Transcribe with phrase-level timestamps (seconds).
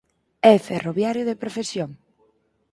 [0.51, 1.89] É ferroviario de profesión.